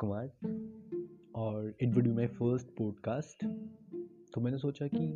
कुमार 0.00 0.30
और 1.34 1.74
it 1.80 1.94
would 1.94 2.04
be 2.04 2.12
my 2.12 2.26
first 2.26 2.68
podcast 2.68 3.44
तो 4.34 4.40
मैंने 4.40 4.58
सोचा 4.58 4.86
कि 4.86 5.06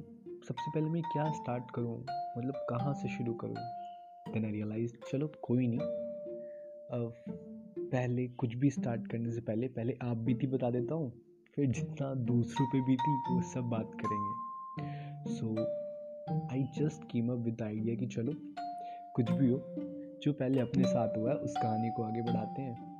सबसे 0.48 0.70
पहले 0.70 0.90
मैं 0.90 1.02
क्या 1.02 1.30
स्टार्ट 1.32 1.70
करूँ? 1.74 1.98
मतलब 2.38 2.54
कहाँ 2.70 2.94
से 2.94 3.08
शुरू 3.08 3.34
करूँ? 3.34 3.54
देन 4.32 4.44
आई 4.44 4.50
रियलाइज़ 4.50 4.92
चलो 5.12 5.32
कोई 5.42 5.66
नहीं। 5.66 5.78
अब 5.78 7.14
पहले 7.78 8.26
कुछ 8.28 8.54
भी 8.54 8.70
स्टार्ट 8.70 9.06
करने 9.06 9.32
से 9.32 9.40
पहले 9.40 9.68
पहले 9.68 9.96
आप 10.02 10.16
बीती 10.16 10.46
बता 10.46 10.70
देता 10.70 10.94
हूँ, 10.94 11.12
फिर 11.54 11.66
जितना 11.66 12.14
दूसरों 12.14 12.66
पे 12.66 12.80
बीती, 12.80 13.34
वो 13.34 13.42
सब 13.42 13.60
बात 13.60 13.90
करेंगे। 13.94 15.34
So 15.34 15.54
I 16.52 16.62
just 16.78 17.10
came 17.10 17.32
up 17.32 17.38
with 17.38 17.62
idea 17.62 17.94
कि 17.94 18.06
चलो, 18.06 18.32
कुछ 19.14 19.30
भी 19.30 19.48
हो, 19.48 19.58
जो 20.22 20.32
पहले 20.32 20.60
अपने 20.60 20.84
साथ 20.84 21.16
हुआ 21.16 21.30
है, 21.30 21.36
उस 21.36 21.54
कहानी 21.62 21.90
को 21.90 22.02
आगे 22.02 22.22
बढ़ाते 22.22 22.62
हैं। 22.62 22.91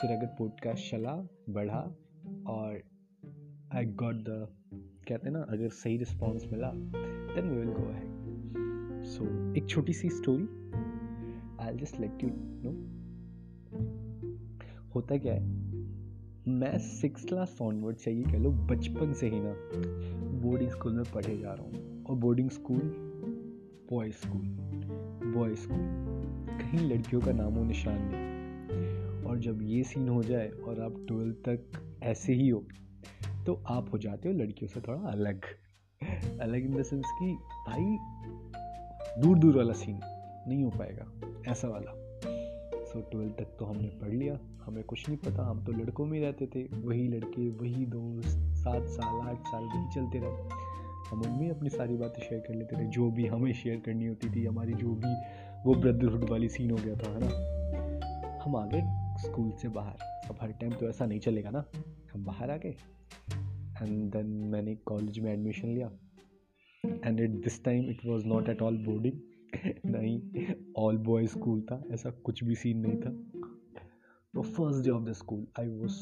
फिर 0.00 0.10
अगर 0.10 0.26
पॉडकास्ट 0.38 0.90
चला, 0.90 1.12
बढ़ा 1.50 1.78
और 2.46 2.82
आई 3.72 3.84
गॉट 3.84 4.14
द 4.14 4.46
कहते 5.08 5.26
हैं 5.26 5.30
ना, 5.30 5.40
अगर 5.40 5.68
सही 5.68 5.96
रिस्पॉन्स 5.96 6.44
मिला 6.52 6.70
देन 6.74 7.48
वी 7.48 7.56
विल 7.56 7.72
गो 7.72 7.86
है 7.86 9.04
सो 9.04 9.24
एक 9.54 9.68
छोटी 9.68 9.92
सी 9.92 10.10
story 10.10 10.46
I 11.60 11.76
just 11.76 12.00
let 12.00 12.24
you 12.24 12.30
know 12.32 12.72
होता 14.94 15.16
क्या 15.16 15.34
है, 15.34 15.42
मैं 16.52 16.78
सिक्स 16.78 17.24
क्लास 17.24 17.58
ऑनवर्ड 17.62 17.96
चाहिए 17.96 18.22
कह 18.22 18.38
लो, 18.38 18.50
बचपन 18.50 19.12
से 19.12 19.28
ही 19.28 19.40
ना 19.40 19.54
बोर्डिंग 20.42 20.70
स्कूल 20.70 20.92
में 20.92 21.04
पढ़े 21.14 21.38
जा 21.38 21.54
रहा 21.54 21.64
हूँ. 21.64 22.04
और 22.04 22.16
boarding 22.16 22.50
school 22.50 22.94
boy 23.90 24.10
school 24.10 24.46
boy 25.34 25.54
school 25.56 25.78
कहीं 26.58 26.88
लड़कियों 26.90 27.20
का 27.20 27.32
नामो 27.32 27.64
निशान 27.64 28.02
नहीं. 28.02 28.37
और 29.28 29.38
जब 29.38 29.58
ये 29.62 29.82
सीन 29.84 30.08
हो 30.08 30.22
जाए 30.22 30.48
और 30.48 30.80
आप 30.80 31.04
ट्वेल्थ 31.08 31.36
तक 31.48 31.98
ऐसे 32.02 32.32
ही 32.32 32.48
हो 32.48 32.64
तो 33.46 33.62
आप 33.66 33.92
हो 33.92 33.98
जाते 33.98 34.28
हो 34.28 34.34
लड़कियों 34.34 34.68
से 34.68 34.80
थोड़ा 34.80 35.08
अलग। 35.08 35.44
अलग 36.40 36.64
इन 36.64 36.76
द 36.76 36.82
सेंस 36.82 37.04
कि 37.18 37.32
भाई 37.68 37.96
दूर 39.22 39.38
दूर 39.38 39.56
वाला 39.56 39.72
सीन 39.72 40.00
नहीं 40.48 40.62
हो 40.64 40.70
पाएगा, 40.70 41.06
ऐसा 41.52 41.68
वाला। 41.68 41.92
सो 42.84 43.00
ट्वेल्थ 43.00 43.32
तक 43.32 43.56
तो 43.58 43.64
हमने 43.64 43.88
पढ़ 43.88 44.12
लिया, 44.12 44.38
हमें 44.64 44.84
कुछ 44.84 45.08
नहीं 45.08 45.18
पता, 45.18 45.42
हम 45.42 45.64
तो 45.64 45.72
लड़कों 45.72 46.06
में 46.06 46.20
रहते 46.20 46.46
थे, 46.46 46.62
वही 46.62 47.08
लड़के, 47.08 47.48
वही 47.50 47.86
दोस्त, 47.86 48.38
सात 48.54 48.86
साल, 48.86 49.28
आठ 49.28 49.40
साल 49.40 49.64
वही 49.64 49.94
चलते 49.94 50.18
रहे। 50.18 50.66
हम 51.10 51.22
उनमें 51.22 51.50
अपनी 51.50 51.68
सारी 51.68 51.96
बातें 51.96 52.22
शेयर 52.22 52.40
कर 52.40 52.54
लेते 52.54 52.76
थे 52.76 52.84
जो 52.86 53.10
भी 53.10 53.26
हमें 53.26 53.52
शेयर 53.52 53.80
करनी 53.80 54.06
होती 54.06 54.30
थी, 54.30 54.44
हमारी 54.46 54.72
जो 54.72 54.94
भी 54.94 55.14
वो 55.66 55.74
ब्रदरहुड 55.74 56.30
वाली 56.30 56.48
सीन 56.48 56.70
हो 56.70 56.76
गया 56.76 56.96
था, 56.96 57.10
है 57.10 57.20
ना? 57.20 58.42
हम 58.44 58.56
आ 58.56 58.66
गए 58.66 58.82
स्कूल 59.18 59.50
से 59.52 59.68
बाहर। 59.68 60.28
अब 60.30 60.38
हर 60.40 60.52
टाइम 60.52 60.72
तो 60.72 60.88
ऐसा 60.88 61.06
नहीं 61.06 61.20
चलेगा 61.20 61.50
ना। 61.50 61.64
हम 62.12 62.24
बाहर 62.24 62.50
आ 62.50 62.56
गए। 62.56 62.74
एंड 63.82 64.10
देन 64.12 64.26
मैंने 64.52 64.74
कॉलेज 64.86 65.18
में 65.18 65.32
एडमिशन 65.32 65.68
लिया। 65.68 65.90
And 67.04 67.20
at 67.20 67.30
this 67.44 67.62
time 67.64 67.90
it 67.90 68.06
was 68.06 68.26
not 68.26 68.48
at 68.48 68.62
all 68.62 68.76
boarding 68.76 69.20
नहीं 69.86 70.54
ऑल 70.78 70.98
बॉय 70.98 71.26
स्कूल 71.26 71.60
था। 71.62 71.82
ऐसा 71.92 72.10
कुछ 72.24 72.44
भी 72.44 72.54
सीन 72.54 72.86
नहीं 72.86 72.96
था। 72.96 73.10
तो 74.34 74.42
first 74.42 74.84
day 74.84 74.90
of 74.90 75.04
the 75.04 75.12
school 75.12 75.46
I 75.60 75.68
was 75.68 75.92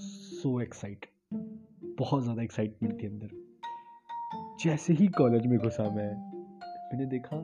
so 0.40 0.60
excite 0.60 1.06
बहुत 1.98 2.22
ज़्यादा 2.22 2.42
एक्साइटमेंट 2.42 3.02
थी 3.02 3.06
अंदर। 3.06 3.28
जैसे 4.64 4.92
ही 4.92 5.06
कॉलेज 5.08 5.46
में 5.46 5.58
घुसा 5.58 5.82
मैं, 5.82 6.10
मैंने 6.64 7.06
देखा, 7.06 7.36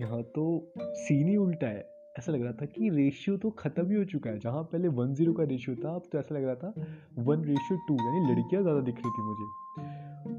यहाँ 0.00 0.22
तो 0.34 0.72
सीन 0.76 1.28
ही 1.28 1.36
उल्टा 1.36 1.66
है। 1.66 1.99
ऐसा 2.16 2.32
लग 2.32 2.42
रहा 2.42 2.52
था 2.52 2.66
कि 2.66 2.88
रेशियो 2.90 3.36
तो 3.36 3.50
ख़त्म 3.58 3.88
ही 3.88 3.94
हो 3.94 4.04
चुका 4.04 4.30
है। 4.30 4.38
जहाँ 4.38 4.62
पहले 4.62 4.88
वन 4.90 5.14
ज़ीरो 5.14 5.32
का 5.32 5.44
रेशियो 5.44 5.74
था, 5.76 5.94
अब 5.94 6.08
तो 6.12 6.18
ऐसा 6.18 6.34
लग 6.34 6.44
रहा 6.44 6.54
था 6.54 6.72
वन 7.18 7.44
रेशियो 7.44 7.78
टू 7.88 7.96
यानी 7.96 8.20
लड़कियाँ 8.30 8.62
ज़्यादा 8.62 8.80
दिख 8.80 8.96
रही 8.96 9.10
थी 9.10 9.22
मुझे। 9.22 9.46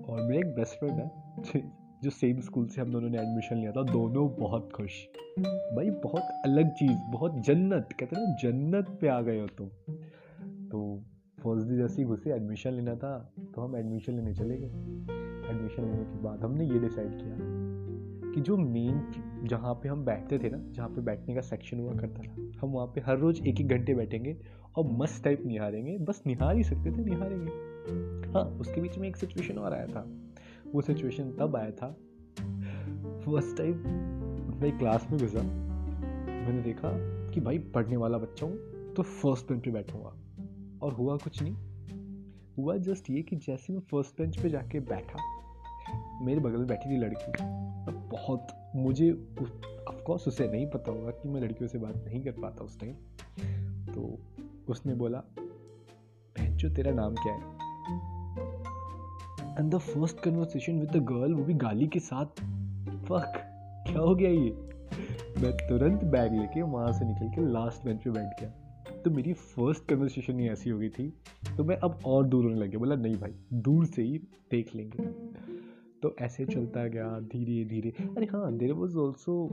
और 0.03 0.21
मेरा 0.21 0.39
एक 0.39 0.55
बेस्ट 0.55 0.79
फ्रेंड 0.79 0.99
है, 0.99 1.61
जो 2.03 2.09
सेम 2.09 2.39
स्कूल 2.41 2.65
से 2.67 2.81
हम 2.81 2.91
दोनों 2.91 3.09
ने 3.09 3.17
एडमिशन 3.19 3.55
लिया 3.55 3.71
था। 3.71 3.83
दोनों 3.83 4.27
बहुत 4.35 4.69
खुश। 4.73 4.99
भाई, 5.39 5.89
बहुत 6.03 6.41
अलग 6.45 6.73
चीज़, 6.73 6.97
बहुत 7.11 7.35
जन्नत, 7.45 7.89
कहते 7.99 8.15
हैं 8.15 8.23
ना, 8.23 8.35
जन्नत 8.41 8.97
पे 9.01 9.07
आ 9.07 9.21
गए 9.21 9.39
हो 9.39 9.47
तो 9.47 11.03
फ़र्स्ट 11.37 11.67
डे 11.67 11.75
जैसे 11.77 12.01
ही 12.01 12.07
घुसे 12.07 12.31
एडमिशन 12.33 12.71
लेना 12.71 12.95
था 12.95 13.17
तो 13.55 13.61
हम 13.61 13.75
एडमिशन 13.75 14.13
लेने 14.13 14.33
चले 14.33 14.57
गए। 14.57 14.67
एडमिशन 15.49 15.83
लेने 15.83 16.03
के 16.03 16.21
बाद 16.23 16.43
हमने 16.43 16.65
ये 16.65 16.79
डिसाइड 16.79 17.11
किया 17.11 17.35
कि 18.33 18.41
जो 18.41 18.57
मेन 18.57 18.99
जहाँ 19.43 19.73
पे 19.73 19.89
हम 19.89 20.05
बैठते 20.05 20.39
थे 20.39 20.49
ना, 20.49 20.71
जहाँ 20.71 20.89
पे 20.89 21.01
बैठने 21.01 21.35
का 21.35 21.41
सेक्शन 21.41 21.79
हुआ 21.79 21.93
करता 21.93 22.21
था, 22.21 22.59
हम 22.61 22.69
वहाँ 22.69 22.87
पे 22.87 23.01
हर 23.01 23.17
रोज़ 23.17 23.41
एक 23.41 23.61
एक 23.61 23.67
घंटे 23.67 23.93
बैठेंगे 23.93 24.37
और 24.75 24.91
मस्त 24.91 25.23
टाइप 25.23 25.43
निहारेंगे। 25.45 25.97
बस 25.97 26.23
निहार 26.27 26.55
ही 26.55 26.63
सकते 26.63 26.91
थे, 26.91 27.05
निहारेंगे। 27.05 27.51
हाँ 28.31 28.43
उसके 28.43 28.81
बीच 28.81 28.97
में 28.97 29.07
एक 29.07 29.17
सिचुएशन 29.17 29.57
और 29.57 29.73
आया 29.73 29.87
था। 29.87 30.07
वो 30.73 30.81
सिचुएशन 30.81 31.31
तब 31.31 31.55
आया 31.55 31.71
था। 31.71 31.87
फ़र्स्ट 33.19 33.57
टाइम 33.57 33.73
मैं 34.61 34.77
क्लास 34.77 35.07
में 35.11 35.19
घुसा। 35.19 35.41
मैंने 35.41 36.61
देखा 36.61 36.89
कि 37.29 37.39
भाई 37.39 37.57
पढ़ने 37.57 37.97
वाला 37.97 38.17
बच्चा 38.17 38.45
हूँ 38.45 38.57
तो 38.93 39.03
फ़र्स्ट 39.03 39.51
बेंच 39.51 39.65
पे 39.65 39.71
बैठूँगा। 39.71 40.13
और 40.81 40.93
हुआ 40.93 41.17
कुछ 41.17 41.43
नहीं। 41.43 41.55
हुआ 42.57 42.77
जस्ट 42.77 43.09
ये 43.09 43.21
कि 43.21 43.35
जैसे 43.35 43.73
मैं 43.73 43.79
फ़र्स्ट 43.79 44.21
बेंच 44.21 44.37
पे 44.37 44.49
जाके 44.49 44.79
बैठा, 44.79 45.19
मेरे 46.25 46.39
बगल 46.39 46.57
में 46.57 46.67
बैठी 46.67 46.89
थी 46.89 46.97
लड़की। 46.97 47.31
बहुत 47.91 48.47
मुझे 48.75 49.11
ऑफकोर्स 49.89 50.27
उसे 50.27 50.47
नहीं 50.47 50.69
पता 50.69 50.91
होगा 50.91 51.11
कि 51.11 51.29
मैं 51.29 51.41
लड़कियों 51.41 51.67
से 51.67 51.77
बात 51.77 52.05
नहीं 52.07 52.23
कर 52.23 52.31
पाता 52.31 52.63
उस 52.63 52.79
टाइम 52.79 52.93
तो 53.85 54.19
उसने 54.67 54.95
बोला 54.95 55.23
जो 56.39 56.69
तेरा 56.69 56.91
नाम 56.91 57.15
क्या 57.15 57.33
है? 57.33 57.61
And 59.59 59.71
the 59.71 59.77
first 59.77 60.19
conversation 60.19 60.79
with 60.79 60.91
the 60.91 60.97
girl 60.97 61.33
वो 61.33 61.43
भी 61.43 61.53
गाली 61.53 61.87
के 61.87 61.99
साथ. 61.99 62.25
फक 63.05 63.33
क्या 63.87 63.99
हो 63.99 64.15
गया 64.15 64.29
ये? 64.29 64.51
मैं 65.41 65.51
तुरंत 65.69 66.03
बैग 66.03 66.33
लेके 66.33 66.61
वहाँ 66.61 66.91
से 66.91 67.05
निकल 67.05 67.27
के 67.27 67.51
लास्ट 67.51 67.85
बेंच 67.85 68.03
पे 68.03 68.09
बैठ 68.09 68.39
गया. 68.39 68.49
तो 69.05 69.11
मेरी 69.11 69.33
फ़र्स्ट 69.33 69.85
कन्वर्सेशन 69.85 70.39
ही 70.39 70.49
ऐसी 70.49 70.69
हो 70.69 70.79
गई 70.79 70.89
थी. 70.89 71.13
तो 71.57 71.63
मैं 71.63 71.77
अब 71.77 71.99
और 72.05 72.25
दूर 72.25 72.43
होने 72.43 72.55
लगे 72.55 72.77
बोला, 72.77 72.95
नहीं 72.95 73.15
भाई, 73.15 73.35
दूर 73.53 73.85
से 73.85 74.03
ही 74.03 74.17
देख 74.51 74.75
लेंगे. 74.75 75.30
तो 76.03 76.15
ऐसे 76.21 76.45
चलता 76.45 76.87
गया 76.87 77.19
धीरे 77.19 77.63
धीरे। 77.65 77.89
अरे 78.17 78.25
हाँ 78.25 78.51
देर 78.57 78.73
वॉज़ 78.73 78.97
ऑल्सो 78.97 79.49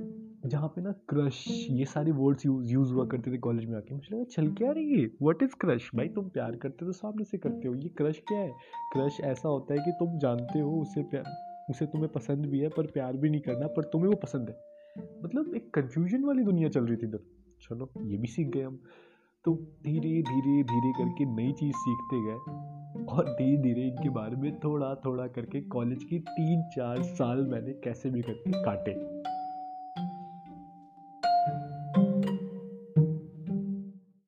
जहाँ 0.47 0.69
पे 0.69 0.81
ना 0.81 0.93
क्रश 1.09 1.45
ये 1.71 1.85
सारे 1.85 2.13
वर्ड्स 2.13 2.47
यूज़ 2.47 2.73
यूज़ 2.73 2.93
हुआ 2.93 3.07
करते 3.07 3.33
थे 3.33 3.39
कॉलेज 3.39 3.65
में 3.65 3.77
आके। 3.77 3.95
मुझे 3.95 4.15
लगा 4.15 4.25
चल 4.25 4.53
क्या 4.53 4.71
रही 4.73 5.01
है 5.01 5.11
वट 5.23 5.43
इज़ 5.43 5.57
क्रश 5.61 5.91
भाई 5.95 6.09
तुम 6.09 6.29
प्यार 6.29 6.57
करते 6.57 6.85
हो 6.85 6.87
तो 6.87 6.93
सामने 6.93 7.25
से 7.25 7.39
करते 7.39 7.69
हो। 7.69 7.75
ये 7.75 7.89
क्रश 7.89 8.23
क्या 8.29 8.39
है? 8.39 8.53
क्रश 8.93 9.21
ऐसा 9.21 9.49
होता 9.49 9.75
है 9.75 9.81
कि 9.81 9.93
तुम 9.93 10.19
जानते 10.19 10.59
हो 10.59 10.81
उसे 10.81 11.03
प्यार 11.03 11.25
उसे 11.71 11.87
तुम्हें 11.87 12.13
पसंद 12.13 12.47
भी 12.47 12.59
है 12.59 12.69
पर 12.69 12.87
प्यार 12.87 13.17
भी 13.17 13.31
नहीं 13.31 13.41
करना 13.41 13.67
पर 13.67 13.83
तुम्हें 13.83 14.09
वो 14.09 14.17
पसंद 14.17 14.49
है। 14.49 14.57
मतलब 15.25 15.55
एक 15.55 15.71
कन्फ्यूज़न 15.75 16.25
वाली 16.25 16.43
दुनिया 16.43 16.69
चल 16.69 16.85
रही 16.85 16.97
थी 16.97 17.07
इधर। 17.07 17.21
चलो 17.63 17.91
ये 18.05 18.17
भी 18.17 18.27
सीख 18.27 18.49
गए 18.49 18.63
हम। 18.63 18.81
तो 19.45 19.55
धीरे 19.85 20.23
धीरे 20.23 20.63
धीरे 20.63 20.93
करके 20.93 21.25
नई 21.25 21.53
चीज़ 21.53 21.77
सीखते 21.77 22.25
गए। 22.27 22.78
और 22.97 23.29
धीरे 23.29 23.57
धीरे 23.57 23.83
इनके 23.83 24.09
बारे 24.09 24.37
में 24.37 24.59
थोड़ा 24.59 24.95
थोड़ा 24.95 25.27
करके 25.27 25.61
कॉलेज 25.61 26.05
की 26.05 26.19
तीन 26.19 26.63
चार 26.63 27.03
साल 27.03 27.39
मैंने 27.39 27.73
कैसे 27.73 28.11
भी 28.11 28.23
करके 28.23 28.65
काटे। 28.65 28.93